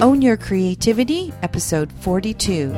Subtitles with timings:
[0.00, 2.74] Own Your Creativity, episode 42.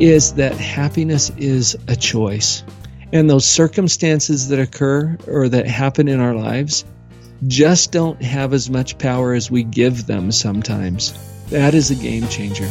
[0.00, 2.64] Is that happiness is a choice.
[3.12, 6.84] And those circumstances that occur or that happen in our lives
[7.46, 11.14] just don't have as much power as we give them sometimes.
[11.50, 12.68] That is a game changer.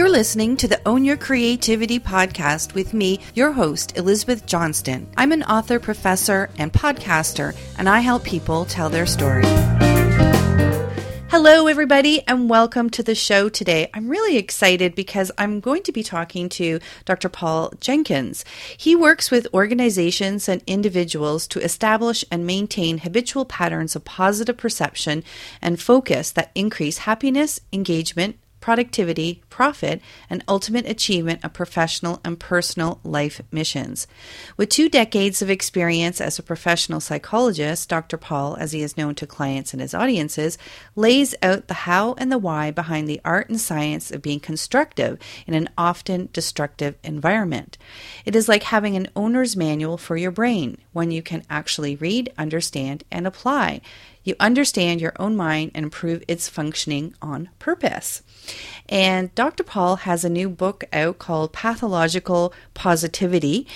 [0.00, 5.06] You're listening to the Own Your Creativity podcast with me, your host, Elizabeth Johnston.
[5.18, 9.44] I'm an author, professor, and podcaster, and I help people tell their story.
[11.28, 13.90] Hello, everybody, and welcome to the show today.
[13.92, 17.28] I'm really excited because I'm going to be talking to Dr.
[17.28, 18.42] Paul Jenkins.
[18.78, 25.24] He works with organizations and individuals to establish and maintain habitual patterns of positive perception
[25.60, 33.00] and focus that increase happiness, engagement, productivity, profit, and ultimate achievement of professional and personal
[33.02, 34.06] life missions.
[34.56, 38.16] With two decades of experience as a professional psychologist, Dr.
[38.16, 40.58] Paul, as he is known to clients and his audiences,
[40.94, 45.18] lays out the how and the why behind the art and science of being constructive
[45.46, 47.78] in an often destructive environment.
[48.24, 52.32] It is like having an owner's manual for your brain, one you can actually read,
[52.36, 53.80] understand, and apply
[54.24, 58.22] you understand your own mind and improve its functioning on purpose.
[58.88, 59.62] And Dr.
[59.62, 63.66] Paul has a new book out called Pathological Positivity.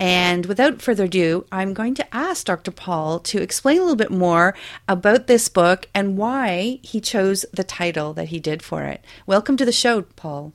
[0.00, 2.70] And without further ado, I'm going to ask Dr.
[2.70, 4.54] Paul to explain a little bit more
[4.88, 9.04] about this book and why he chose the title that he did for it.
[9.26, 10.52] Welcome to the show, Paul.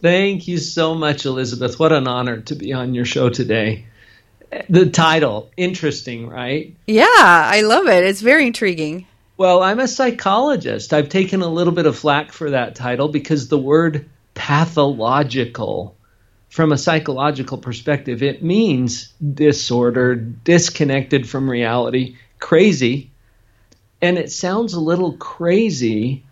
[0.00, 1.78] Thank you so much, Elizabeth.
[1.78, 3.87] What an honor to be on your show today
[4.68, 5.50] the title.
[5.56, 6.74] Interesting right?
[6.86, 8.04] Yeah i love it.
[8.04, 9.06] It's very intriguing.
[9.36, 10.92] Well i'm a psychologist.
[10.92, 15.96] I've taken a little bit of flack for that title because the word pathological
[16.48, 23.10] from a psychological perspective it means disorder disconnected from reality crazy.
[24.00, 26.24] And it sounds a little crazy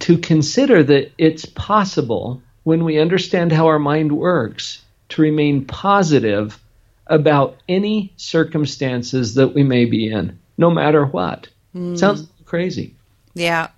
[0.00, 6.58] to consider that it's possible when we understand how our mind works to remain positive
[7.06, 11.48] about any circumstances that we may be in, no matter what.
[11.74, 11.98] Mm.
[11.98, 12.94] Sounds crazy.
[13.34, 13.68] Yeah.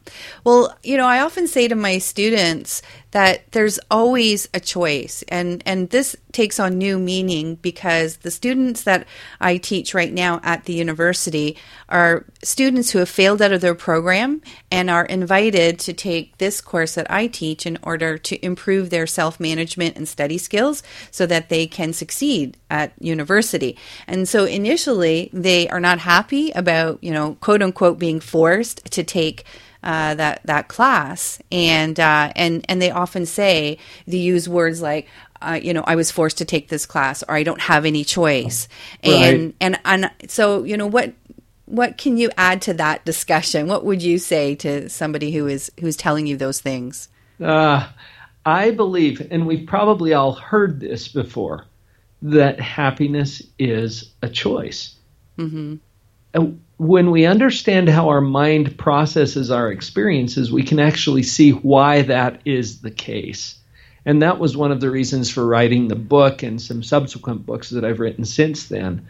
[0.45, 2.83] Well, you know, I often say to my students
[3.15, 8.83] that there's always a choice and and this takes on new meaning because the students
[8.83, 9.07] that
[9.41, 11.57] I teach right now at the university
[11.89, 16.61] are students who have failed out of their program and are invited to take this
[16.61, 20.83] course that I teach in order to improve their self-management and study skills
[21.13, 23.79] so that they can succeed at university.
[24.09, 29.05] And so initially they are not happy about, you know, quote unquote being forced to
[29.05, 29.45] take
[29.85, 35.07] uh, that that class, and uh, and and they often say they use words like.
[35.43, 38.03] Uh, you know, I was forced to take this class, or I don't have any
[38.03, 38.67] choice,
[39.03, 39.55] and right.
[39.61, 41.13] and and so you know what
[41.67, 43.67] what can you add to that discussion?
[43.67, 47.11] What would you say to somebody who is who's telling you those things?
[47.43, 47.87] Uh,
[48.47, 51.67] I believe, and we've probably all heard this before,
[52.23, 54.95] that happiness is a choice.
[55.37, 55.75] Mm-hmm
[56.77, 62.41] when we understand how our mind processes our experiences, we can actually see why that
[62.45, 63.57] is the case.
[64.07, 67.71] And that was one of the reasons for writing the book and some subsequent books
[67.71, 69.07] that I've written since then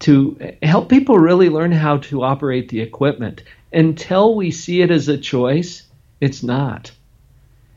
[0.00, 3.42] to help people really learn how to operate the equipment.
[3.72, 5.84] Until we see it as a choice,
[6.20, 6.90] it's not.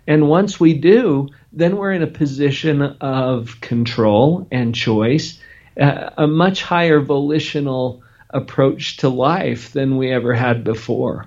[0.07, 5.39] And once we do, then we're in a position of control and choice,
[5.79, 11.25] uh, a much higher volitional approach to life than we ever had before.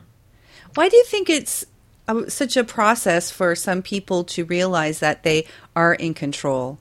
[0.75, 1.65] Why do you think it's
[2.29, 6.79] such a process for some people to realize that they are in control?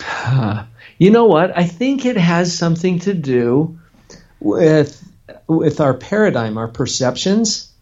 [0.96, 1.58] You know what?
[1.58, 3.80] I think it has something to do
[4.38, 5.02] with
[5.48, 7.72] with our paradigm, our perceptions.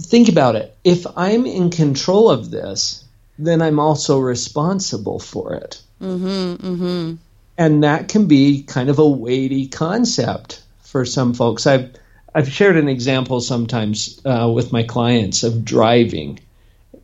[0.00, 0.74] Think about it.
[0.84, 3.04] If I'm in control of this,
[3.38, 5.82] then I'm also responsible for it.
[6.00, 7.14] Mm-hmm, mm-hmm
[7.58, 11.66] and that can be kind of a weighty concept for some folks.
[11.66, 11.94] I've
[12.34, 16.38] I've shared an example sometimes uh, with my clients of driving.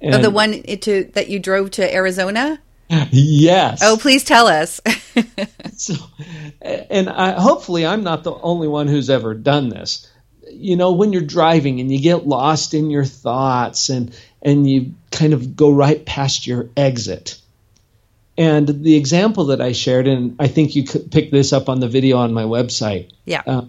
[0.01, 2.61] And, oh, the one to that you drove to Arizona.
[3.11, 3.81] Yes.
[3.83, 4.81] Oh, please tell us.
[5.77, 5.95] so,
[6.61, 10.11] and I, hopefully, I'm not the only one who's ever done this.
[10.51, 14.95] You know, when you're driving and you get lost in your thoughts and and you
[15.11, 17.41] kind of go right past your exit
[18.37, 21.81] and the example that I shared, and I think you could pick this up on
[21.81, 23.11] the video on my website.
[23.25, 23.43] Yeah.
[23.47, 23.65] Uh,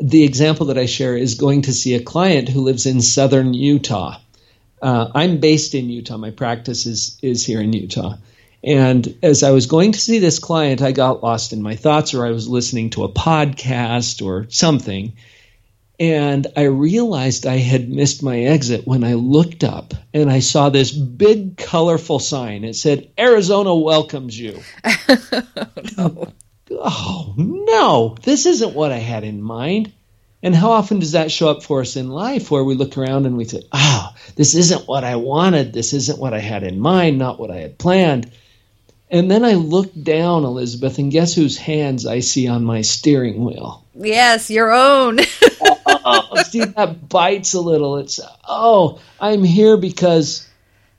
[0.00, 3.52] the example that I share is going to see a client who lives in southern
[3.52, 4.18] Utah.
[4.80, 6.16] Uh, I'm based in Utah.
[6.16, 8.16] My practice is is here in Utah,
[8.62, 12.14] And as I was going to see this client, I got lost in my thoughts,
[12.14, 15.12] or I was listening to a podcast or something.
[16.00, 20.68] And I realized I had missed my exit when I looked up and I saw
[20.68, 22.62] this big, colorful sign.
[22.64, 24.60] It said, Arizona welcomes you.
[25.96, 26.32] Oh, no.
[26.70, 29.92] Oh, no, this isn't what I had in mind.
[30.42, 33.26] And how often does that show up for us in life where we look around
[33.26, 35.72] and we say, oh, this isn't what I wanted.
[35.72, 38.30] This isn't what I had in mind, not what I had planned.
[39.10, 43.44] And then I look down, Elizabeth, and guess whose hands I see on my steering
[43.44, 43.84] wheel?
[43.94, 45.18] Yes, your own.
[45.60, 47.96] oh, see, that bites a little.
[47.96, 50.46] It's, oh, I'm here because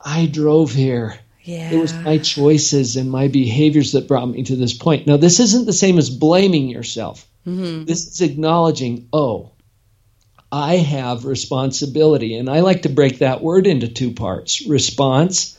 [0.04, 1.20] I drove here.
[1.44, 1.72] Yeah.
[1.72, 5.08] It was my choices and my behaviors that brought me to this point.
[5.08, 7.28] Now, this isn't the same as blaming yourself.
[7.46, 7.86] Mm-hmm.
[7.86, 9.52] This is acknowledging, oh,
[10.52, 12.36] I have responsibility.
[12.36, 15.58] And I like to break that word into two parts response,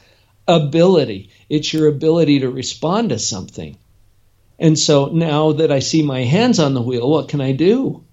[0.49, 1.31] ability.
[1.51, 3.77] It's your ability to respond to something.
[4.59, 8.05] And so now that I see my hands on the wheel, what can I do?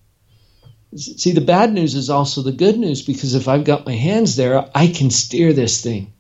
[0.96, 4.38] See, the bad news is also the good news because if I've got my hands
[4.38, 6.14] there, I can steer this thing.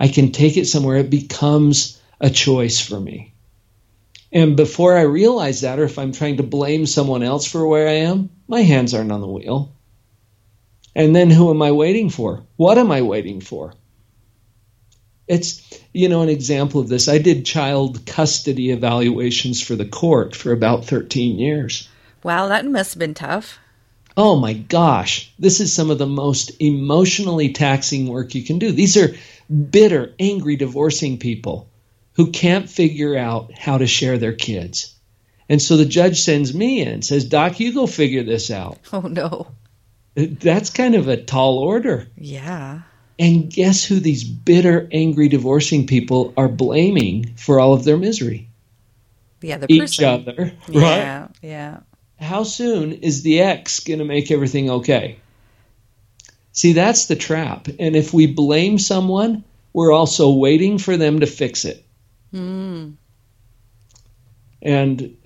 [0.00, 0.96] I can take it somewhere.
[0.96, 3.34] It becomes a choice for me.
[4.32, 7.86] And before I realize that, or if I'm trying to blame someone else for where
[7.86, 9.74] I am, my hands aren't on the wheel.
[10.94, 12.46] And then who am I waiting for?
[12.56, 13.74] What am I waiting for?
[15.32, 17.08] It's, you know, an example of this.
[17.08, 21.88] I did child custody evaluations for the court for about 13 years.
[22.22, 23.58] Wow, that must have been tough.
[24.14, 28.72] Oh my gosh, this is some of the most emotionally taxing work you can do.
[28.72, 29.14] These are
[29.70, 31.70] bitter, angry, divorcing people
[32.12, 34.94] who can't figure out how to share their kids.
[35.48, 38.78] And so the judge sends me in, says, Doc, you go figure this out.
[38.92, 39.46] Oh, no.
[40.14, 42.08] That's kind of a tall order.
[42.18, 42.82] Yeah.
[43.18, 48.48] And guess who these bitter, angry, divorcing people are blaming for all of their misery?
[49.40, 50.96] The other Each other, yeah, right?
[50.96, 51.80] Yeah, yeah.
[52.18, 55.18] How soon is the ex going to make everything okay?
[56.52, 57.68] See, that's the trap.
[57.78, 61.84] And if we blame someone, we're also waiting for them to fix it.
[62.32, 62.94] Mm.
[64.60, 65.16] And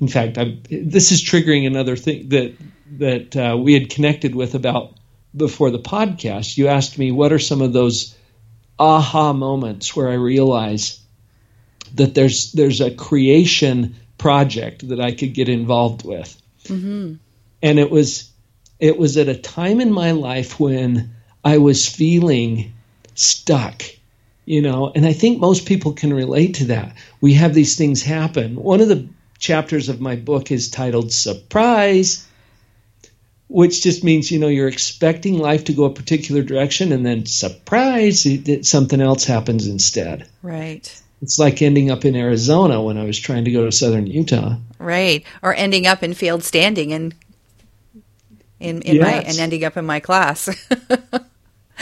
[0.00, 2.54] in fact, I, this is triggering another thing that
[2.98, 4.92] that uh, we had connected with about
[5.36, 6.56] before the podcast.
[6.56, 8.16] You asked me what are some of those
[8.78, 11.00] aha moments where I realize
[11.94, 17.14] that there's there's a creation project that I could get involved with, mm-hmm.
[17.62, 18.30] and it was
[18.78, 21.14] it was at a time in my life when
[21.44, 22.72] I was feeling
[23.14, 23.82] stuck
[24.44, 28.02] you know and i think most people can relate to that we have these things
[28.02, 29.06] happen one of the
[29.38, 32.26] chapters of my book is titled surprise
[33.52, 37.26] which just means you know you're expecting life to go a particular direction and then
[37.26, 40.26] surprise it, something else happens instead.
[40.40, 41.02] Right.
[41.20, 44.56] It's like ending up in arizona when i was trying to go to southern utah.
[44.78, 45.24] Right.
[45.42, 47.14] Or ending up in field standing and
[48.58, 49.04] in, in yes.
[49.04, 50.48] my and ending up in my class.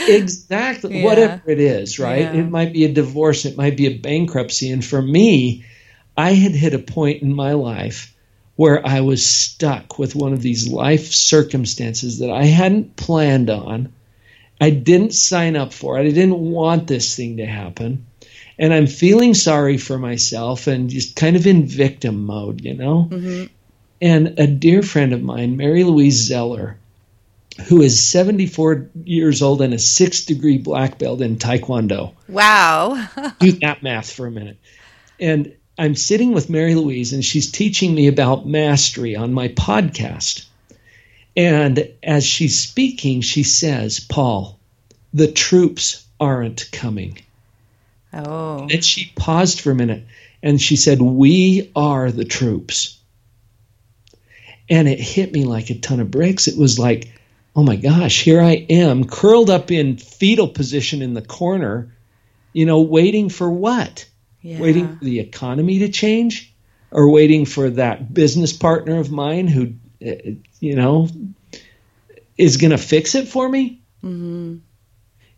[0.07, 0.99] Exactly.
[0.99, 1.05] Yeah.
[1.05, 2.21] whatever it is right?
[2.21, 2.33] Yeah.
[2.33, 3.45] it might be a divorce.
[3.45, 4.71] It might be a bankruptcy.
[4.71, 5.63] And for me
[6.17, 8.10] i had hit a point in my life
[8.61, 13.91] where i was stuck with one of these life circumstances that i hadn't planned on
[14.61, 18.05] i didn't sign up for it i didn't want this thing to happen
[18.59, 23.07] and i'm feeling sorry for myself and just kind of in victim mode you know
[23.09, 23.45] mm-hmm.
[23.99, 26.77] and a dear friend of mine mary louise zeller
[27.67, 32.13] who is 74 years old and a six degree black belt in Taekwondo.
[32.29, 33.09] Wow.
[33.39, 34.57] Do that math for a minute.
[35.19, 40.45] And I'm sitting with Mary Louise, and she's teaching me about mastery on my podcast.
[41.35, 44.59] And as she's speaking, she says, Paul,
[45.11, 47.17] the troops aren't coming.
[48.13, 48.67] Oh.
[48.71, 50.03] And she paused for a minute
[50.43, 52.99] and she said, We are the troops.
[54.69, 56.47] And it hit me like a ton of bricks.
[56.47, 57.11] It was like,
[57.55, 61.91] oh my gosh, here I am curled up in fetal position in the corner,
[62.53, 64.05] you know, waiting for what?
[64.41, 64.59] Yeah.
[64.59, 66.53] Waiting for the economy to change
[66.89, 69.73] or waiting for that business partner of mine who,
[70.05, 71.07] uh, you know,
[72.37, 73.81] is going to fix it for me?
[74.03, 74.57] Mm-hmm.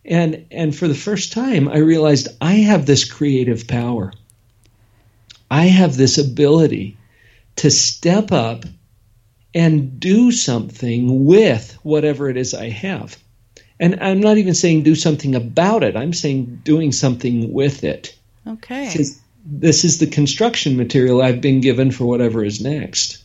[0.05, 4.12] And and for the first time, I realized I have this creative power.
[5.50, 6.98] I have this ability
[7.57, 8.65] to step up
[9.53, 13.17] and do something with whatever it is I have.
[13.79, 18.17] And I'm not even saying do something about it, I'm saying doing something with it.
[18.47, 18.93] Okay.
[19.45, 23.23] This is the construction material I've been given for whatever is next.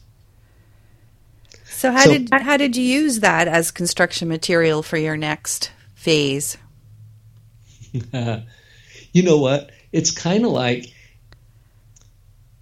[1.66, 5.70] So how so, did how did you use that as construction material for your next
[5.94, 6.58] phase?
[9.12, 9.70] you know what?
[9.92, 10.92] it's kind of like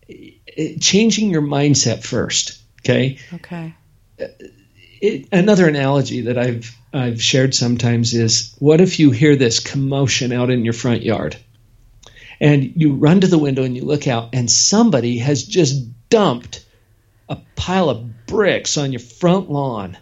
[0.09, 2.61] eh, changing your mindset first.
[2.81, 3.19] Okay.
[3.35, 3.75] Okay.
[4.19, 4.29] Eh,
[5.01, 10.33] it, another analogy that I've I've shared sometimes is what if you hear this commotion
[10.33, 11.37] out in your front yard,
[12.41, 16.65] and you run to the window and you look out, and somebody has just dumped
[17.29, 19.97] a pile of bricks on your front lawn,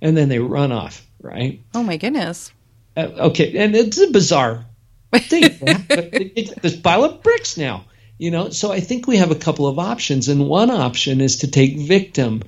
[0.00, 1.60] and then they run off, right?
[1.74, 2.52] Oh my goodness.
[2.96, 4.66] Uh, okay, and it's a bizarre
[5.12, 5.42] thing.
[5.60, 7.84] it's this pile of bricks now.
[8.16, 11.38] You know, so I think we have a couple of options, and one option is
[11.38, 12.42] to take victim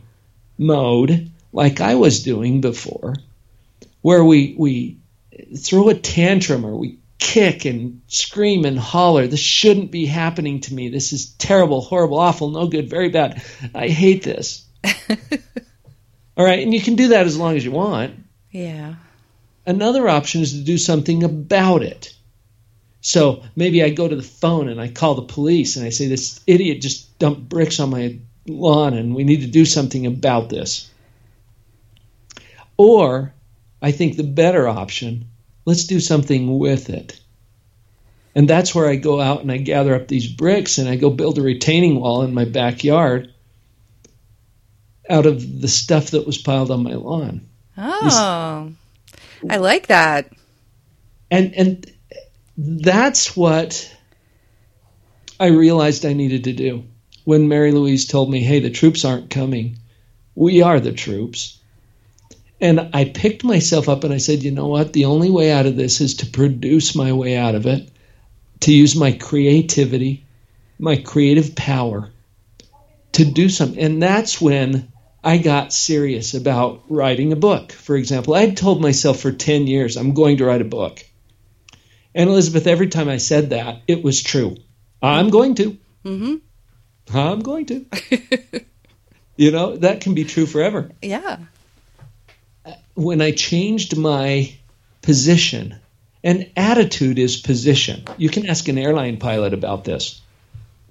[0.58, 3.14] mode, like I was doing before,
[4.00, 4.98] where we we
[5.58, 9.26] throw a tantrum or we kick and scream and holler.
[9.26, 10.88] This shouldn't be happening to me.
[10.88, 13.42] This is terrible, horrible, awful, no good, very bad.
[13.74, 14.64] I hate this.
[16.36, 18.14] All right, and you can do that as long as you want.
[18.50, 18.96] Yeah.
[19.64, 22.12] Another option is to do something about it.
[23.00, 26.08] So maybe I go to the phone and I call the police and I say,
[26.08, 28.18] This idiot just dumped bricks on my
[28.48, 30.90] lawn and we need to do something about this.
[32.76, 33.32] Or
[33.80, 35.26] I think the better option,
[35.66, 37.20] let's do something with it.
[38.34, 41.10] And that's where I go out and I gather up these bricks and I go
[41.10, 43.32] build a retaining wall in my backyard
[45.08, 47.48] out of the stuff that was piled on my lawn.
[47.76, 48.72] Oh,
[49.48, 50.32] I like that.
[51.30, 51.92] And and
[52.56, 53.94] that's what
[55.38, 56.84] I realized I needed to do
[57.24, 59.78] when Mary Louise told me, hey, the troops aren't coming.
[60.34, 61.58] We are the troops.
[62.60, 64.92] And I picked myself up and I said, you know what?
[64.92, 67.90] The only way out of this is to produce my way out of it,
[68.60, 70.24] to use my creativity,
[70.78, 72.10] my creative power
[73.16, 73.82] to do something.
[73.82, 74.92] And that's when
[75.24, 77.72] I got serious about writing a book.
[77.72, 81.04] For example, I had told myself for 10 years, I'm going to write a book.
[82.14, 84.56] And Elizabeth, every time I said that, it was true.
[85.02, 85.78] I'm going to.
[86.04, 87.16] Mm-hmm.
[87.16, 87.86] I'm going to.
[89.36, 90.90] you know, that can be true forever.
[91.02, 91.38] Yeah.
[92.96, 94.52] When I changed my
[95.02, 95.76] position,
[96.24, 98.02] and attitude is position.
[98.16, 100.20] You can ask an airline pilot about this.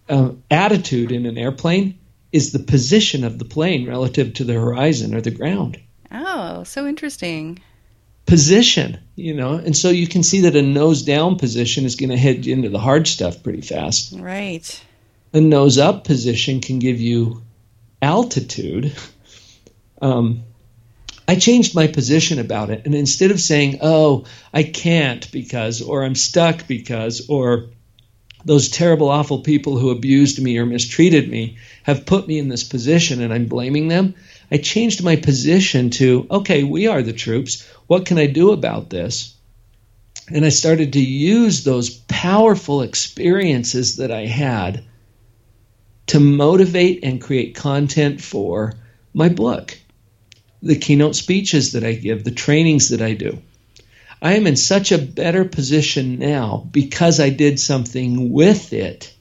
[0.07, 1.99] Um, attitude in an airplane
[2.31, 5.77] is the position of the plane relative to the horizon or the ground.
[6.11, 7.59] Oh, so interesting
[8.25, 12.09] position, you know, and so you can see that a nose down position is going
[12.09, 14.13] to hit into the hard stuff pretty fast.
[14.17, 14.83] Right.
[15.33, 17.43] A nose up position can give you
[18.01, 18.95] altitude.
[20.01, 20.43] Um,
[21.27, 26.03] I changed my position about it, and instead of saying, "Oh, I can't because," or
[26.03, 27.69] "I'm stuck because," or
[28.45, 32.63] those terrible, awful people who abused me or mistreated me have put me in this
[32.63, 34.13] position and I'm blaming them.
[34.51, 37.67] I changed my position to, okay, we are the troops.
[37.87, 39.33] What can I do about this?
[40.31, 44.83] And I started to use those powerful experiences that I had
[46.07, 48.73] to motivate and create content for
[49.13, 49.75] my book,
[50.65, 53.37] the keynote speeches that I give, the trainings that I do.
[54.19, 59.13] I am in such a better position now because I did something with it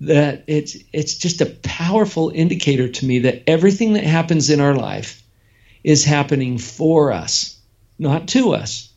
[0.00, 4.74] that it's it's just a powerful indicator to me that everything that happens in our
[4.74, 5.22] life
[5.84, 7.60] is happening for us,
[7.98, 8.90] not to us.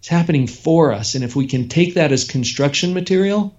[0.00, 3.56] It's happening for us, and if we can take that as construction material,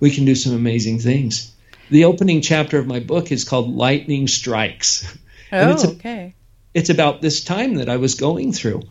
[0.00, 1.54] we can do some amazing things.
[1.88, 5.16] The opening chapter of my book is called Lightning Strikes.
[5.52, 6.34] Oh, it's a, okay.
[6.74, 8.82] It's about this time that I was going through.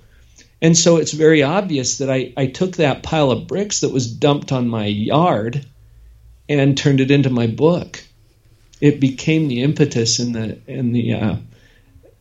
[0.62, 4.12] And so it's very obvious that I, I took that pile of bricks that was
[4.12, 5.65] dumped on my yard
[6.48, 8.03] and turned it into my book.
[8.80, 11.36] It became the impetus and the and the uh,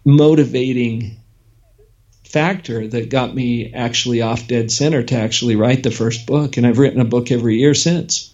[0.05, 1.17] motivating
[2.25, 6.67] factor that got me actually off dead center to actually write the first book, and
[6.67, 8.33] I've written a book every year since.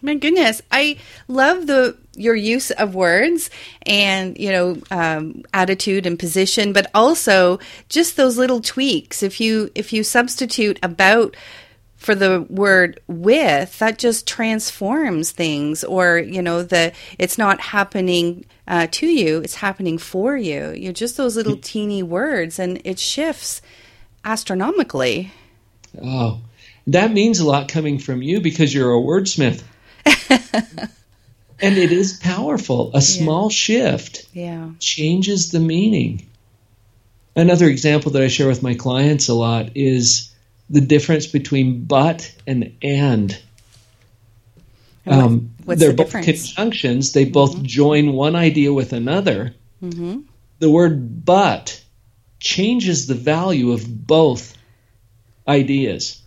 [0.00, 3.48] My goodness, I love the your use of words
[3.86, 9.22] and you know um, attitude and position, but also just those little tweaks.
[9.22, 11.36] If you if you substitute about
[11.98, 18.44] for the word with that just transforms things or you know the it's not happening
[18.68, 21.60] uh, to you it's happening for you You're just those little hmm.
[21.60, 23.60] teeny words and it shifts
[24.24, 25.32] astronomically
[26.00, 26.40] oh
[26.86, 29.64] that means a lot coming from you because you're a wordsmith
[31.60, 33.54] and it is powerful a small yeah.
[33.54, 34.70] shift yeah.
[34.78, 36.26] changes the meaning
[37.36, 40.28] another example that i share with my clients a lot is
[40.70, 43.38] the difference between but and and.
[45.06, 47.12] Um, What's they're the both conjunctions.
[47.12, 47.64] They both mm-hmm.
[47.64, 49.54] join one idea with another.
[49.82, 50.20] Mm-hmm.
[50.58, 51.82] The word but
[52.40, 54.54] changes the value of both
[55.46, 56.20] ideas.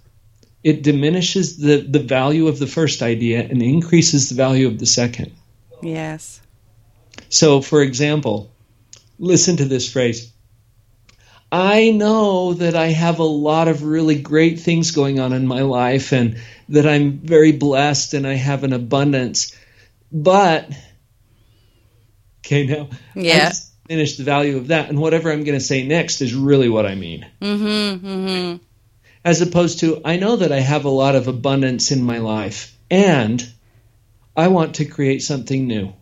[0.63, 4.85] It diminishes the, the value of the first idea and increases the value of the
[4.85, 5.31] second.
[5.81, 6.41] Yes.
[7.29, 8.51] So, for example,
[9.17, 10.31] listen to this phrase
[11.51, 15.63] I know that I have a lot of really great things going on in my
[15.63, 16.37] life and
[16.69, 19.53] that I'm very blessed and I have an abundance.
[20.13, 20.69] But,
[22.39, 23.51] okay, now, yeah.
[23.85, 24.87] finish the value of that.
[24.87, 27.27] And whatever I'm going to say next is really what I mean.
[27.41, 28.63] Mm-hmm, mm-hmm.
[29.23, 32.75] As opposed to, I know that I have a lot of abundance in my life
[32.89, 33.47] and
[34.35, 35.93] I want to create something new.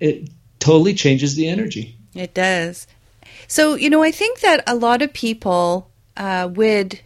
[0.00, 1.96] It totally changes the energy.
[2.14, 2.86] It does.
[3.46, 7.00] So, you know, I think that a lot of people uh, would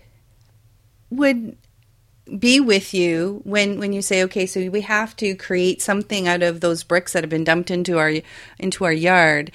[1.10, 1.56] would
[2.38, 6.44] be with you when when you say okay so we have to create something out
[6.44, 8.12] of those bricks that have been dumped into our
[8.58, 9.50] into our yard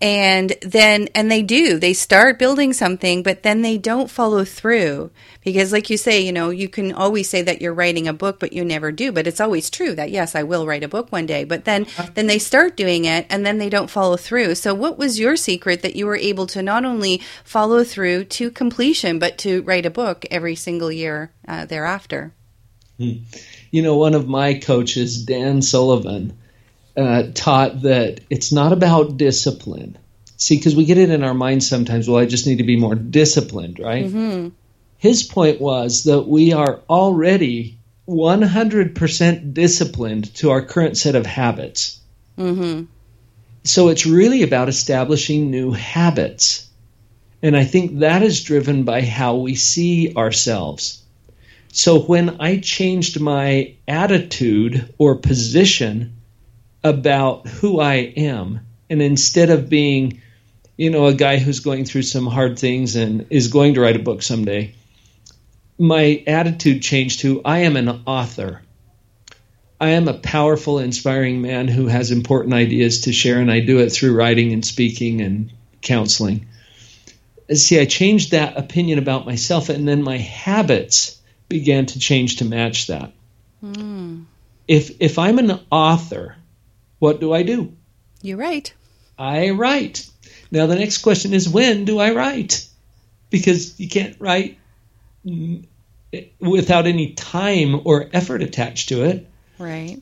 [0.00, 5.10] and then and they do they start building something but then they don't follow through.
[5.44, 8.38] Because like you say you know you can always say that you're writing a book
[8.38, 11.10] but you never do but it's always true that yes I will write a book
[11.10, 14.54] one day but then then they start doing it and then they don't follow through.
[14.54, 18.50] So what was your secret that you were able to not only follow through to
[18.50, 22.32] completion but to write a book every single year uh, thereafter?
[22.98, 23.18] Hmm.
[23.70, 26.36] you know one of my coaches Dan Sullivan
[26.98, 29.96] uh, taught that it's not about discipline.
[30.36, 32.76] See, because we get it in our minds sometimes, well, I just need to be
[32.76, 34.06] more disciplined, right?
[34.06, 34.48] Mm-hmm.
[34.98, 37.78] His point was that we are already
[38.08, 42.00] 100% disciplined to our current set of habits.
[42.36, 42.84] Mm-hmm.
[43.64, 46.68] So it's really about establishing new habits.
[47.42, 51.02] And I think that is driven by how we see ourselves.
[51.72, 56.17] So when I changed my attitude or position
[56.82, 58.60] about who I am.
[58.90, 60.22] And instead of being,
[60.76, 63.96] you know, a guy who's going through some hard things and is going to write
[63.96, 64.74] a book someday,
[65.78, 68.62] my attitude changed to I am an author.
[69.80, 73.78] I am a powerful, inspiring man who has important ideas to share, and I do
[73.78, 76.48] it through writing and speaking and counseling.
[77.54, 82.44] See, I changed that opinion about myself, and then my habits began to change to
[82.44, 83.12] match that.
[83.64, 84.24] Mm.
[84.66, 86.36] If if I'm an author,
[86.98, 87.74] what do I do?
[88.22, 88.74] You write.
[89.18, 90.08] I write.
[90.50, 92.66] Now the next question is when do I write?
[93.30, 94.58] Because you can't write
[96.40, 99.26] without any time or effort attached to it.
[99.58, 100.00] Right.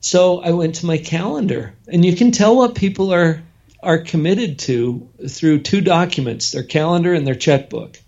[0.00, 3.42] So I went to my calendar, and you can tell what people are
[3.82, 8.00] are committed to through two documents, their calendar and their checkbook.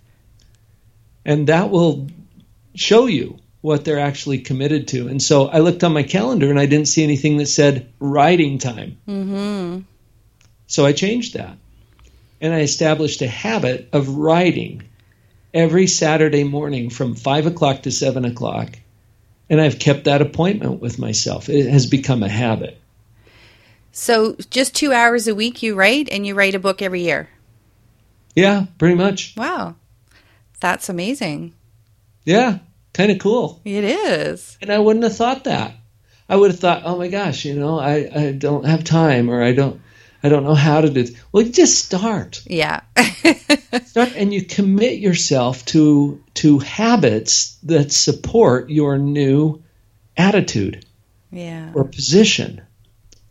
[1.24, 2.08] And that will
[2.74, 5.08] show you what they're actually committed to.
[5.08, 8.58] And so I looked on my calendar and I didn't see anything that said writing
[8.58, 8.98] time.
[9.08, 9.80] Mm-hmm.
[10.66, 11.56] So I changed that.
[12.40, 14.84] And I established a habit of writing
[15.52, 18.78] every Saturday morning from 5 o'clock to 7 o'clock.
[19.50, 21.48] And I've kept that appointment with myself.
[21.48, 22.78] It has become a habit.
[23.90, 27.28] So just two hours a week you write, and you write a book every year?
[28.36, 29.34] Yeah, pretty much.
[29.36, 29.74] Wow.
[30.60, 31.54] That's amazing.
[32.24, 32.58] Yeah
[32.92, 33.60] kind of cool.
[33.64, 34.58] It is.
[34.60, 35.74] And I wouldn't have thought that.
[36.28, 39.42] I would have thought, oh my gosh, you know, I, I don't have time or
[39.42, 39.80] I don't
[40.22, 41.10] I don't know how to do it.
[41.30, 42.42] Well, you just start.
[42.44, 42.80] Yeah.
[43.84, 49.62] start and you commit yourself to to habits that support your new
[50.16, 50.84] attitude.
[51.30, 51.72] Yeah.
[51.74, 52.62] Or position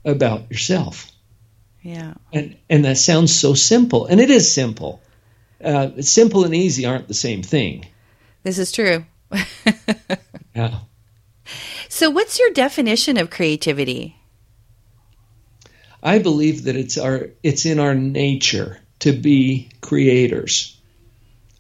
[0.06, 1.12] about yourself.
[1.82, 2.14] Yeah.
[2.32, 5.02] And and that sounds so simple, and it is simple.
[5.64, 7.86] Uh, simple and easy aren't the same thing.
[8.44, 9.06] This is true.
[10.56, 10.80] yeah.
[11.90, 14.18] So, what's your definition of creativity?
[16.04, 20.78] I believe that it's our it's in our nature to be creators.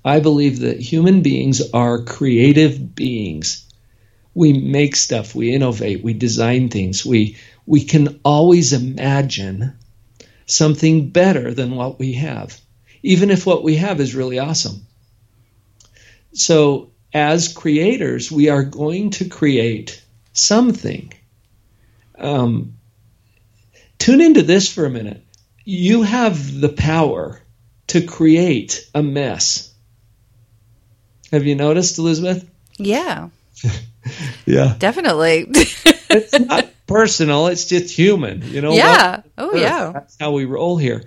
[0.06, 3.65] I believe that human beings are creative beings.
[4.34, 7.06] We make stuff, we innovate, we design things.
[7.06, 9.73] We we can always imagine
[10.45, 12.60] something better than what we have,
[13.03, 14.86] even if what we have is really awesome.
[16.34, 20.03] So as creators, we are going to create
[20.34, 21.12] something.
[22.15, 22.77] Um,
[23.97, 25.23] tune into this for a minute.
[25.65, 27.41] You have the power
[27.88, 29.73] to create a mess.
[31.32, 32.47] Have you noticed, Elizabeth?
[32.77, 33.30] Yeah.
[34.45, 34.75] yeah.
[34.77, 35.47] Definitely.
[35.49, 38.43] it's not personal, it's just human.
[38.43, 38.73] You know?
[38.73, 39.23] Yeah.
[39.39, 39.91] Oh, yeah.
[39.91, 41.03] That's how we roll here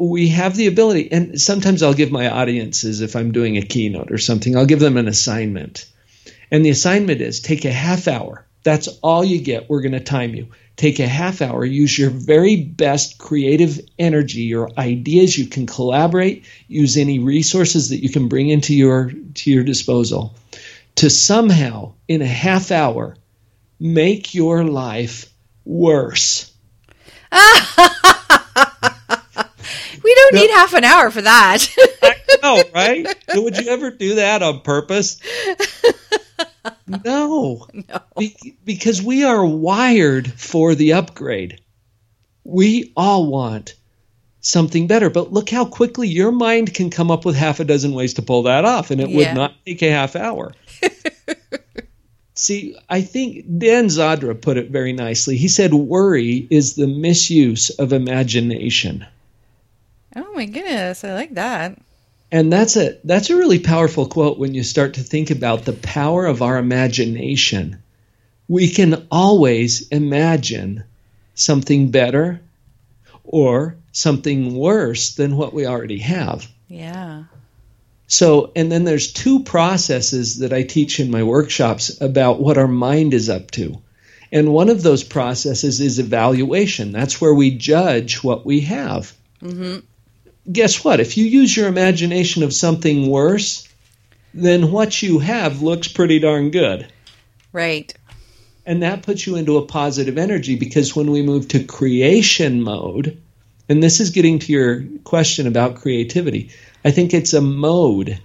[0.00, 4.10] we have the ability, and sometimes I'll give my audiences, if I'm doing a keynote
[4.10, 5.86] or something, I'll give them an assignment.
[6.50, 9.70] And the assignment is take a half hour That's all you get.
[9.70, 10.48] We're going to time you.
[10.76, 15.36] Take a half hour, use your very best creative energy, your ideas.
[15.36, 20.34] You can collaborate, use any resources that you can bring into your to your disposal
[20.96, 23.16] to somehow in a half hour
[23.78, 25.30] make your life
[25.64, 26.52] worse.
[30.30, 31.66] don't need half an hour for that.
[32.02, 33.06] I know, right?
[33.34, 35.20] Would you ever do that on purpose?
[36.86, 37.66] No.
[37.72, 38.00] No.
[38.18, 41.60] Be- because we are wired for the upgrade.
[42.44, 43.74] We all want
[44.40, 45.10] something better.
[45.10, 48.22] But look how quickly your mind can come up with half a dozen ways to
[48.22, 49.16] pull that off, and it Yeah.
[49.28, 50.52] would not take a half hour.
[52.34, 55.36] See, I think Dan Zadra put it very nicely.
[55.36, 59.06] He said, Worry is the misuse of imagination.
[60.16, 61.78] Oh my goodness, I like that.
[62.32, 65.72] And that's a that's a really powerful quote when you start to think about the
[65.72, 67.82] power of our imagination.
[68.48, 70.84] We can always imagine
[71.34, 72.40] something better
[73.24, 76.48] or something worse than what we already have.
[76.68, 77.24] Yeah.
[78.06, 82.68] So, and then there's two processes that I teach in my workshops about what our
[82.68, 83.80] mind is up to.
[84.32, 86.90] And one of those processes is evaluation.
[86.90, 89.12] That's where we judge what we have.
[89.42, 89.78] Mm-hmm.
[90.50, 91.00] Guess what?
[91.00, 93.68] If you use your imagination of something worse,
[94.32, 96.86] then what you have looks pretty darn good.
[97.52, 97.92] Right.
[98.64, 103.20] And that puts you into a positive energy because when we move to creation mode,
[103.68, 106.50] and this is getting to your question about creativity,
[106.84, 108.18] I think it's a mode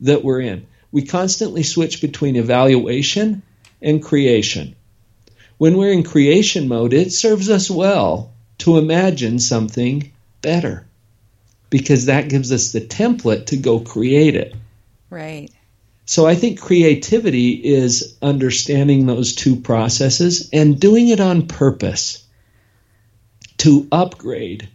[0.00, 0.66] that we're in.
[0.92, 3.42] We constantly switch between evaluation
[3.82, 4.76] and creation.
[5.58, 10.86] When we're in creation mode, it serves us well to imagine something better
[11.70, 14.54] because that gives us the template to go create it.
[15.10, 15.50] Right.
[16.04, 22.24] So I think creativity is understanding those two processes and doing it on purpose
[23.58, 24.68] to upgrade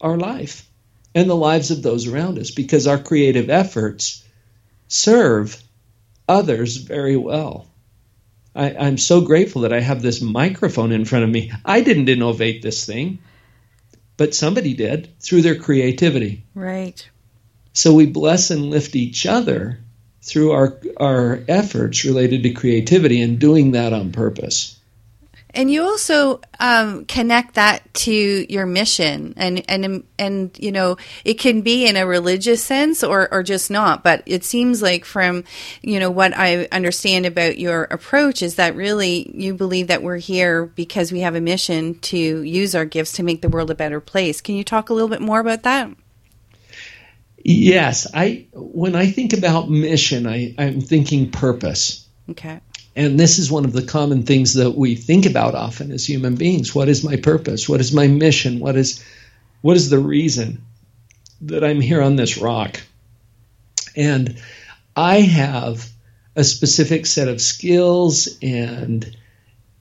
[0.00, 0.68] our life
[1.14, 4.24] and the lives of those around us because our creative efforts
[4.86, 5.60] serve
[6.28, 7.66] others very well.
[8.54, 11.52] I, I'm so grateful that I have this microphone in front of me.
[11.64, 13.18] I didn't innovate this thing,
[14.20, 16.44] but somebody did through their creativity.
[16.54, 17.08] Right.
[17.72, 19.78] So we bless and lift each other
[20.20, 24.78] through our our efforts related to creativity and doing that on purpose.
[25.52, 31.34] And you also um, connect that to your mission, and and and you know it
[31.34, 34.04] can be in a religious sense or or just not.
[34.04, 35.44] But it seems like from
[35.82, 40.18] you know what I understand about your approach is that really you believe that we're
[40.18, 43.74] here because we have a mission to use our gifts to make the world a
[43.74, 44.40] better place.
[44.40, 45.90] Can you talk a little bit more about that?
[47.42, 52.06] Yes, I when I think about mission, I, I'm thinking purpose.
[52.28, 52.60] Okay.
[53.00, 56.34] And this is one of the common things that we think about often as human
[56.34, 56.74] beings.
[56.74, 57.66] What is my purpose?
[57.66, 58.60] What is my mission?
[58.60, 59.02] What is
[59.62, 60.66] what is the reason
[61.40, 62.78] that I'm here on this rock?
[63.96, 64.38] And
[64.94, 65.88] I have
[66.36, 69.16] a specific set of skills and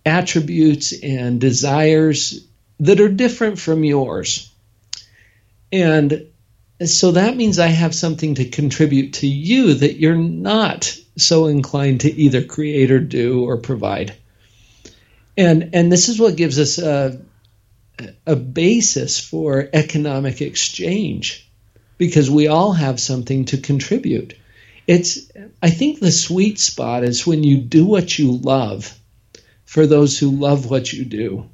[0.06, 2.48] attributes and desires
[2.80, 4.50] that are different from yours.
[5.74, 6.26] And
[6.86, 12.02] so that means I have something to contribute to you that you're not so inclined
[12.02, 14.16] to either create or do or provide.
[15.38, 17.22] And and this is what gives us a
[18.26, 21.50] a basis for economic exchange
[21.98, 24.36] because we all have something to contribute.
[24.88, 28.98] It's I think the sweet spot is when you do what you love
[29.66, 31.50] for those who love what you do.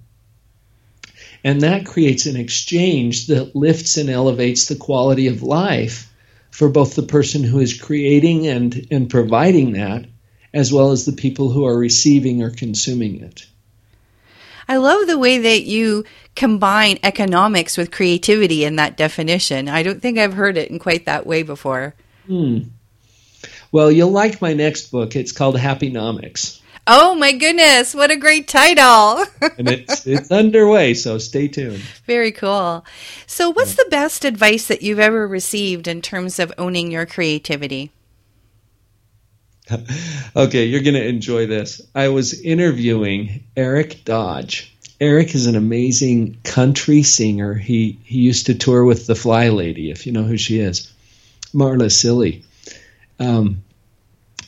[1.46, 6.12] And that creates an exchange that lifts and elevates the quality of life
[6.50, 10.08] for both the person who is creating and, and providing that,
[10.56, 13.46] as well as the people who are receiving or consuming it.
[14.68, 16.06] I love the way that you
[16.36, 19.70] combine economics with creativity in that definition.
[19.70, 21.94] I don't think I've heard it in quite that way before.
[22.26, 22.62] Hmm.
[23.72, 25.16] Well, you'll like my next book.
[25.16, 26.60] It's called Happynomics.
[26.88, 29.26] Oh my goodness, what a great title!
[29.58, 31.82] and it's it's underway, so stay tuned.
[32.06, 32.86] Very cool.
[33.26, 37.92] So, what's the best advice that you've ever received in terms of owning your creativity?
[40.36, 41.82] okay, you're going to enjoy this.
[41.96, 44.72] I was interviewing Eric Dodge.
[45.02, 47.56] Eric is an amazing country singer.
[47.56, 50.94] He he used to tour with the Fly Lady, if you know who she is,
[51.52, 52.44] Marla Cilley.
[53.20, 53.64] Um,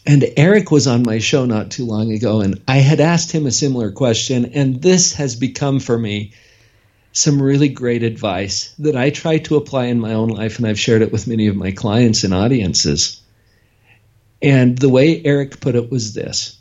[0.07, 3.45] and Eric was on my show not too long ago, and I had asked him
[3.45, 6.31] a similar question, and this has become for me
[7.11, 10.79] some really great advice that I try to apply in my own life, and I've
[10.79, 13.21] shared it with many of my clients and audiences.
[14.41, 16.57] And the way Eric put it was this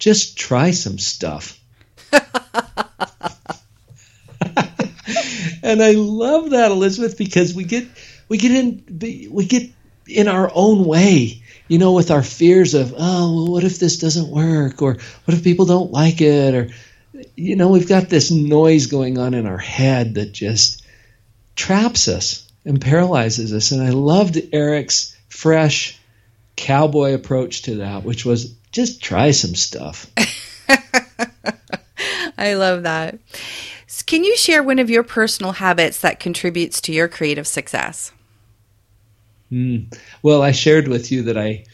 [0.00, 1.60] just try some stuff.
[5.62, 7.86] and I love that, Elizabeth, because we get
[8.28, 8.82] we get in
[9.30, 9.70] we get
[10.08, 13.98] in our own way, you know, with our fears of oh, well, what if this
[13.98, 16.68] doesn't work, or what if people don't like it, or
[17.36, 20.84] you know, we've got this noise going on in our head that just
[21.54, 23.70] traps us and paralyzes us.
[23.70, 25.96] And I loved Eric's fresh
[26.56, 30.10] cowboy approach to that, which was just try some stuff.
[32.36, 33.16] I love that.
[34.06, 38.10] Can you share one of your personal habits that contributes to your creative success?
[39.52, 39.96] Mm.
[40.22, 41.64] Well, I shared with you that I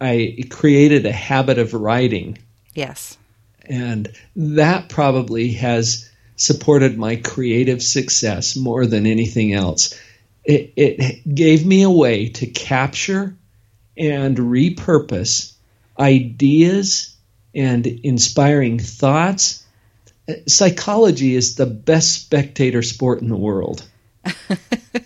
[0.00, 2.38] I created a habit of writing.
[2.74, 3.16] Yes.
[3.66, 9.98] And that probably has supported my creative success more than anything else.
[10.44, 13.34] It, it gave me a way to capture
[13.96, 15.54] and repurpose
[15.98, 17.14] ideas
[17.54, 19.64] and inspiring thoughts.
[20.46, 23.88] Psychology is the best spectator sport in the world.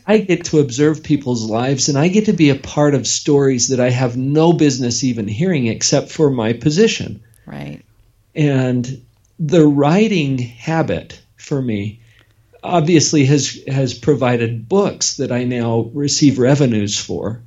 [0.06, 3.68] I get to observe people's lives and I get to be a part of stories
[3.68, 7.22] that I have no business even hearing except for my position.
[7.46, 7.82] Right.
[8.34, 9.04] And
[9.38, 12.00] the writing habit for me
[12.62, 17.40] obviously has has provided books that I now receive revenues for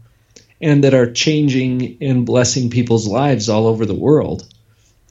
[0.61, 4.47] and that are changing and blessing people's lives all over the world.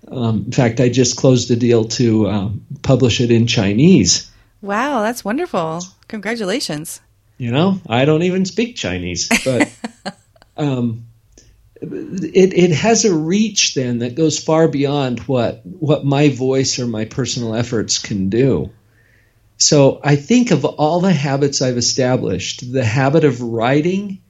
[0.08, 4.29] Um, in fact, I just closed a deal to um, publish it in Chinese.
[4.62, 5.82] Wow, that's wonderful.
[6.08, 7.00] Congratulations.
[7.38, 9.72] You know, I don't even speak Chinese, but
[10.56, 11.06] um,
[11.80, 16.86] it, it has a reach then that goes far beyond what what my voice or
[16.86, 18.70] my personal efforts can do.
[19.56, 24.20] So I think of all the habits I've established, the habit of writing,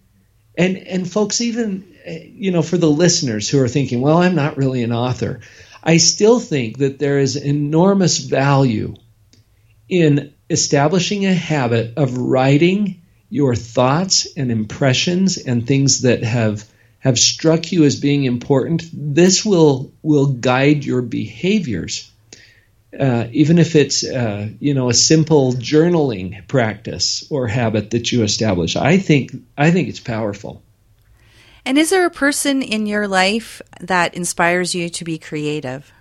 [0.56, 4.56] and and folks, even you know, for the listeners who are thinking, well, I'm not
[4.56, 5.40] really an author,
[5.82, 8.94] I still think that there is enormous value
[9.90, 16.64] in establishing a habit of writing your thoughts and impressions and things that have
[17.00, 22.10] have struck you as being important, this will will guide your behaviors.
[22.98, 28.22] Uh, even if it's uh, you know a simple journaling practice or habit that you
[28.22, 30.62] establish, I think I think it's powerful.
[31.64, 35.92] And is there a person in your life that inspires you to be creative?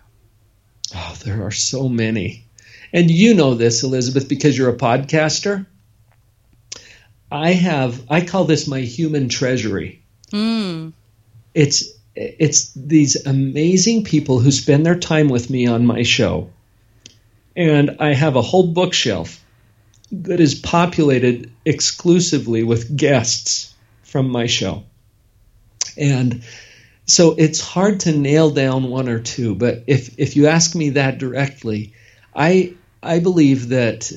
[0.95, 2.48] Oh, there are so many.
[2.91, 5.65] And you know this, Elizabeth, because you're a podcaster.
[7.31, 10.01] I have I call this my human treasury.
[10.31, 10.93] Mm.
[11.53, 11.83] It's
[12.15, 16.49] it's these amazing people who spend their time with me on my show.
[17.55, 19.43] And I have a whole bookshelf
[20.11, 23.73] that is populated exclusively with guests
[24.03, 24.83] from my show.
[25.97, 26.43] And
[27.05, 30.91] so it's hard to nail down one or two, but if if you ask me
[30.91, 31.93] that directly,
[32.35, 34.11] I I believe that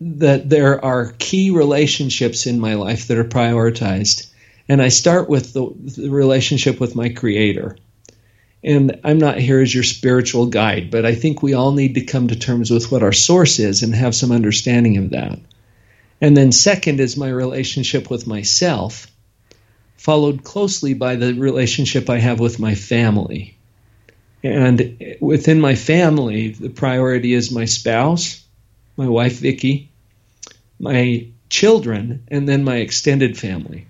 [0.00, 4.28] that there are key relationships in my life that are prioritized.
[4.68, 7.76] And I start with the, the, relationship with my Creator.
[8.64, 12.04] And I'm not here as your spiritual guide, but I think we all need to
[12.04, 15.38] come to terms with what our source is and have some understanding of that.
[16.20, 19.08] And then, second, is my relationship with myself,
[19.96, 23.56] followed closely by the relationship I have with my family.
[24.44, 28.44] And within my family, the priority is my spouse,
[28.96, 29.88] my wife, Vicky,
[30.80, 33.86] my children, and then my extended family.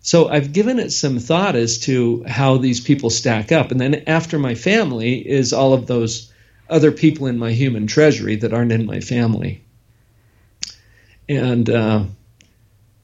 [0.00, 3.72] So I've given it some thought as to how these people stack up.
[3.72, 6.32] And then after my family is all of those
[6.70, 9.64] other people in my human treasury that aren't in my family.
[11.28, 12.04] And uh,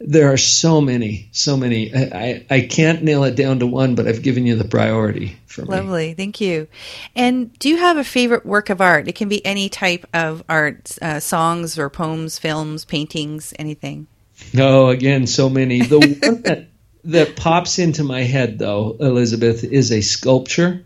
[0.07, 1.93] there are so many, so many.
[1.95, 5.37] I, I, I, can't nail it down to one, but I've given you the priority
[5.47, 5.69] for me.
[5.69, 6.69] Lovely, thank you.
[7.17, 9.09] And do you have a favorite work of art?
[9.09, 14.07] It can be any type of art, uh, songs or poems, films, paintings, anything.
[14.53, 15.83] No, oh, again, so many.
[15.83, 16.67] The one that
[17.05, 20.85] that pops into my head, though, Elizabeth, is a sculpture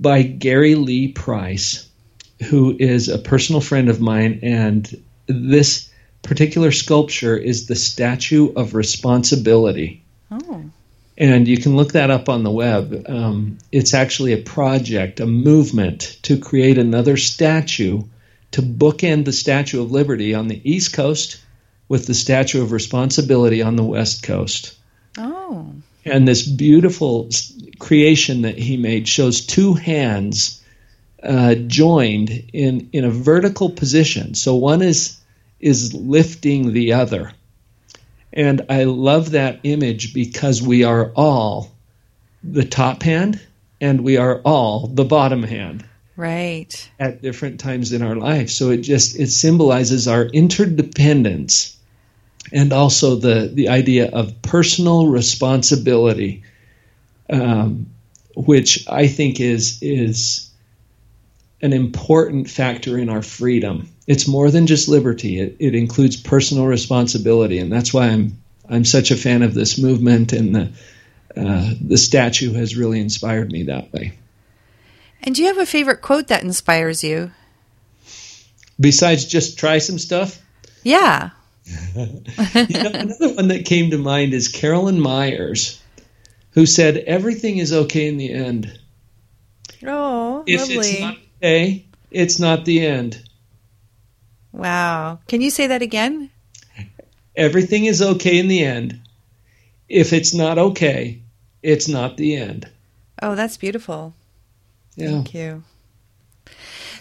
[0.00, 1.88] by Gary Lee Price,
[2.48, 5.90] who is a personal friend of mine, and this
[6.26, 10.02] particular sculpture is the Statue of Responsibility.
[10.30, 10.64] Oh.
[11.18, 13.06] And you can look that up on the web.
[13.08, 18.02] Um, it's actually a project, a movement to create another statue
[18.52, 21.40] to bookend the Statue of Liberty on the East Coast
[21.88, 24.76] with the Statue of Responsibility on the West Coast.
[25.16, 25.72] Oh.
[26.04, 27.30] And this beautiful
[27.78, 30.62] creation that he made shows two hands
[31.22, 34.34] uh, joined in, in a vertical position.
[34.34, 35.18] So one is
[35.60, 37.32] is lifting the other.
[38.32, 41.72] And I love that image because we are all
[42.42, 43.40] the top hand
[43.80, 45.84] and we are all the bottom hand
[46.16, 51.76] right at different times in our life so it just it symbolizes our interdependence
[52.52, 56.42] and also the the idea of personal responsibility
[57.30, 57.86] um,
[58.34, 60.50] which i think is is
[61.62, 66.66] an important factor in our freedom it's more than just liberty it, it includes personal
[66.66, 68.36] responsibility and that's why i'm
[68.68, 70.72] i'm such a fan of this movement and the
[71.36, 74.18] uh, the statue has really inspired me that way.
[75.22, 77.30] And do you have a favorite quote that inspires you?
[78.80, 80.40] Besides just try some stuff?
[80.82, 81.30] Yeah.
[81.94, 82.22] you
[82.82, 85.82] know, another one that came to mind is Carolyn Myers,
[86.52, 88.78] who said, Everything is okay in the end.
[89.86, 90.76] Oh, if lovely.
[90.76, 93.22] it's not okay, it's not the end.
[94.52, 95.20] Wow.
[95.28, 96.30] Can you say that again?
[97.36, 99.00] Everything is okay in the end.
[99.88, 101.20] If it's not okay,
[101.62, 102.68] it's not the end.
[103.22, 104.14] Oh, that's beautiful.
[104.94, 105.10] Yeah.
[105.10, 105.62] Thank you.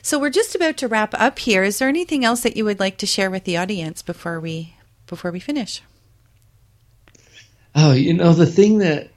[0.02, 1.64] So we're just about to wrap up here.
[1.64, 4.76] Is there anything else that you would like to share with the audience before we
[5.08, 5.82] before we finish?
[7.74, 9.10] Oh, you know the thing that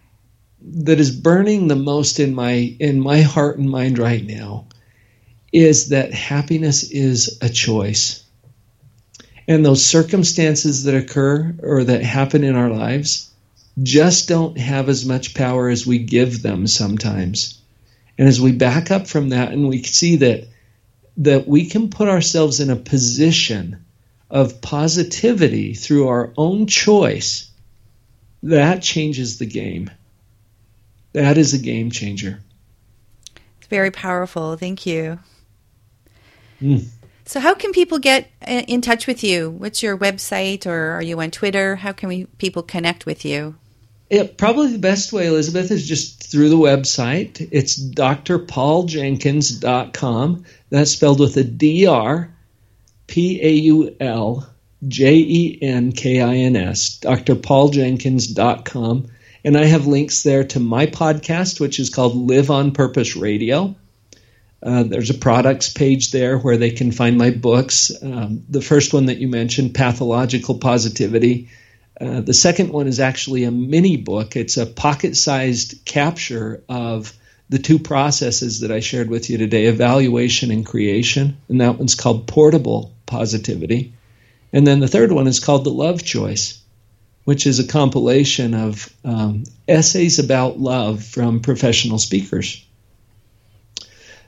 [0.63, 4.67] that is burning the most in my in my heart and mind right now
[5.53, 8.25] is that happiness is a choice.
[9.47, 13.31] And those circumstances that occur or that happen in our lives,
[13.83, 17.61] just don't have as much power as we give them sometimes.
[18.19, 20.49] And as we back up from that and we see that
[21.19, 23.85] that we can put ourselves in a position
[24.31, 27.51] of positivity through our own choice,
[28.45, 29.91] that changes the game.
[31.13, 32.41] That is a game changer.
[33.59, 34.57] It's very powerful.
[34.57, 35.19] Thank you.
[36.61, 36.87] Mm.
[37.25, 39.51] So, how can people get uh, in touch with you?
[39.51, 41.77] What's your website, or are you on Twitter?
[41.77, 43.57] How can we people connect with you?
[44.09, 47.47] It, probably the best way, Elizabeth, is just through the website.
[47.53, 50.45] It's drpauljenkins.com.
[50.71, 52.35] That's spelled with a D-R,
[53.07, 54.51] P-A-U-L,
[54.87, 59.07] J-E-N-K-I-N-S, drpauljenkins.com.
[59.45, 63.77] And I have links there to my podcast, which is called Live on Purpose Radio.
[64.63, 67.93] Uh, there's a products page there where they can find my books.
[68.03, 71.49] Um, the first one that you mentioned, Pathological Positivity,
[72.01, 74.37] uh, the second one is actually a mini book.
[74.37, 77.13] It's a pocket sized capture of
[77.49, 81.39] the two processes that I shared with you today evaluation and creation.
[81.49, 83.95] And that one's called Portable Positivity.
[84.53, 86.61] And then the third one is called The Love Choice,
[87.25, 92.65] which is a compilation of um, essays about love from professional speakers.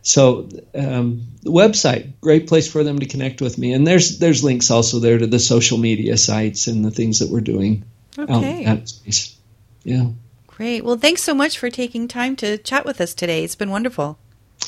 [0.03, 4.43] So um, the website, great place for them to connect with me, and there's there's
[4.43, 7.85] links also there to the social media sites and the things that we're doing.
[8.19, 8.65] Okay.
[8.65, 9.37] Out space.
[9.85, 10.07] Yeah.
[10.47, 10.85] Great.
[10.85, 13.45] Well, thanks so much for taking time to chat with us today.
[13.45, 14.19] It's been wonderful.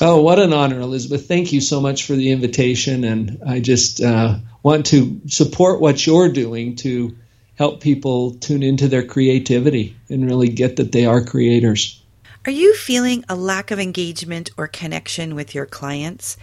[0.01, 1.27] Oh, what an honor, Elizabeth.
[1.27, 3.03] Thank you so much for the invitation.
[3.03, 7.15] And I just uh, want to support what you're doing to
[7.55, 12.02] help people tune into their creativity and really get that they are creators.
[12.45, 16.35] Are you feeling a lack of engagement or connection with your clients?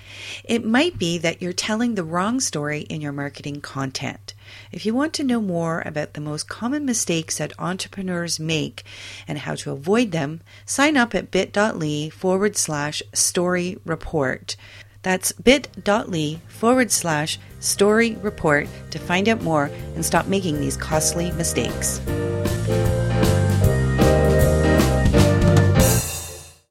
[0.45, 4.33] It might be that you're telling the wrong story in your marketing content.
[4.73, 8.83] If you want to know more about the most common mistakes that entrepreneurs make
[9.29, 14.57] and how to avoid them, sign up at bit.ly forward slash story report.
[15.03, 21.31] That's bit.ly forward slash story report to find out more and stop making these costly
[21.33, 22.01] mistakes.